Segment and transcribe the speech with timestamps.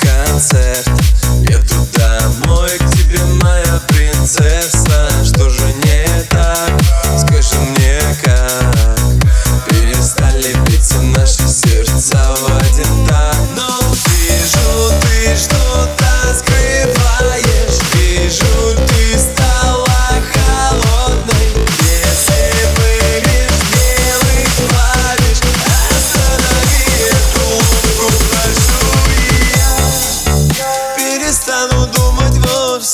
[0.00, 0.88] концерт.
[1.48, 4.71] Еду домой к тебе, моя принцесса.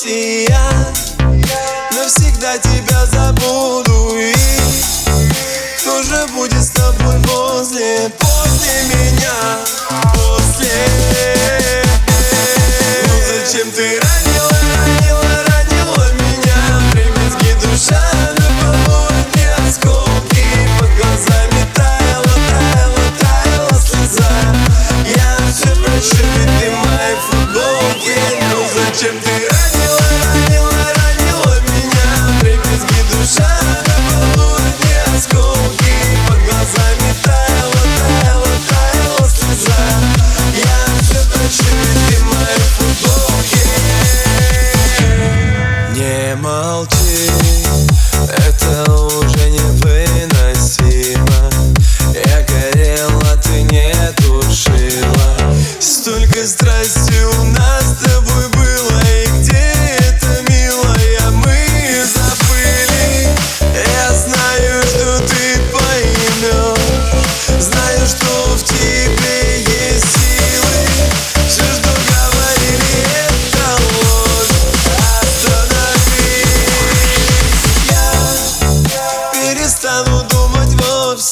[0.08, 0.92] и я
[1.92, 4.32] навсегда тебя забуду И
[5.76, 10.17] кто же будет с тобой возле, после меня?
[46.60, 47.30] Молчи,
[48.36, 49.47] это уже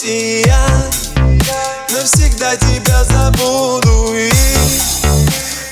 [0.07, 0.67] и я
[1.91, 4.15] навсегда тебя забуду.
[4.15, 4.31] И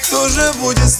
[0.03, 0.91] кто же будет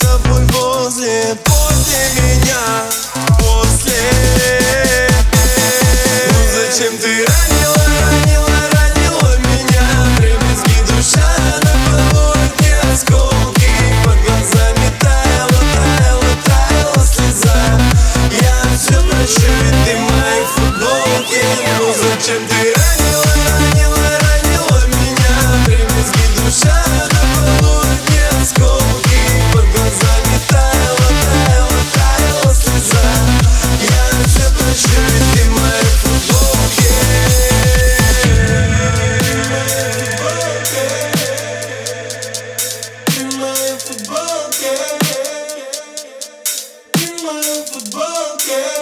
[47.41, 48.74] looking for.